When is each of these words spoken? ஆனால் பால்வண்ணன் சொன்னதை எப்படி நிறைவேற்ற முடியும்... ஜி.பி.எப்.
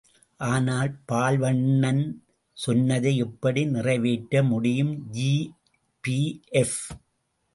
ஆனால் 0.39 0.95
பால்வண்ணன் 1.11 2.01
சொன்னதை 2.57 3.17
எப்படி 3.17 3.65
நிறைவேற்ற 3.65 4.43
முடியும்... 4.43 5.09
ஜி.பி.எப். 5.09 6.77